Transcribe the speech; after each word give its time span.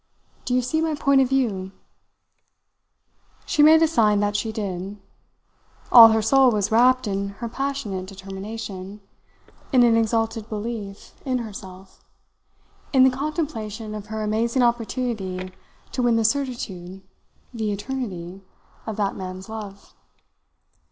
Do 0.45 0.55
you 0.55 0.63
see 0.63 0.81
my 0.81 0.95
point 0.95 1.21
of 1.21 1.29
view?" 1.29 1.73
She 3.45 3.61
made 3.61 3.83
a 3.83 3.87
sign 3.87 4.19
that 4.19 4.35
she 4.35 4.51
did. 4.51 4.97
All 5.91 6.07
her 6.07 6.23
soul 6.23 6.49
was 6.49 6.71
wrapped 6.71 7.05
in 7.05 7.29
her 7.37 7.47
passionate 7.47 8.07
determination, 8.07 8.99
in 9.71 9.83
an 9.83 9.95
exalted 9.95 10.49
belief 10.49 11.13
in 11.23 11.37
herself 11.37 12.03
in 12.91 13.03
the 13.03 13.11
contemplation 13.11 13.93
of 13.93 14.07
her 14.07 14.23
amazing 14.23 14.63
opportunity 14.63 15.51
to 15.91 16.01
win 16.01 16.15
the 16.15 16.25
certitude, 16.25 17.03
the 17.53 17.71
eternity, 17.71 18.41
of 18.87 18.95
that 18.97 19.15
man's 19.15 19.49
love. 19.49 19.93